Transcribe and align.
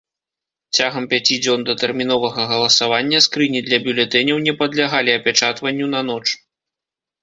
Цягам 0.79 1.05
пяці 1.11 1.37
дзён 1.43 1.65
датэрміновага 1.69 2.47
галасавання 2.53 3.23
скрыні 3.29 3.63
для 3.71 3.83
бюлетэняў 3.87 4.37
не 4.49 4.53
падлягалі 4.65 5.11
апячатванню 5.21 5.85
на 5.97 6.01
ноч. 6.13 6.23